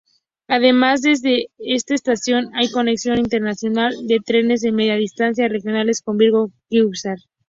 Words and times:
Además 0.47 1.03
desde 1.03 1.51
esta 1.59 1.93
estación 1.93 2.49
hay 2.55 2.71
conexión 2.71 3.19
internacional 3.19 3.93
de 4.07 4.17
trenes 4.19 4.61
de 4.61 4.71
media 4.71 4.95
distancia-regionales 4.95 6.01
con 6.01 6.17
Vigo-Guixar. 6.17 7.19